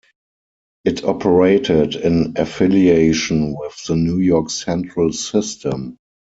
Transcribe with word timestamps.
It 0.83 1.03
operated 1.03 1.93
in 1.93 2.33
affiliation 2.35 3.55
with 3.55 3.83
the 3.85 3.95
New 3.95 4.17
York 4.17 4.49
Central 4.49 5.13
system. 5.13 5.95